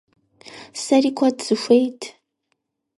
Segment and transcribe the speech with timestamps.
[0.83, 2.01] Сэри куэд сыхуейт.